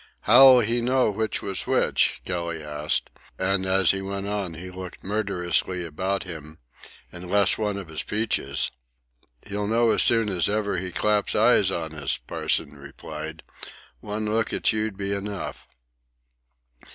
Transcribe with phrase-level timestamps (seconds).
[0.21, 5.03] "How'll he know which was which?" Kelly asked, and as he went on he looked
[5.03, 8.71] murderously about him—"unless one of us peaches."
[9.45, 13.43] "He'll know as soon as ever he claps eyes on us," Parsons replied.
[13.99, 15.67] "One look at you'd be enough."